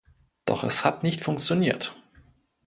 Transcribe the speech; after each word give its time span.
Doch 0.45 0.63
es 0.63 0.83
hat 0.83 1.03
nicht 1.03 1.21
funktioniert! 1.21 1.95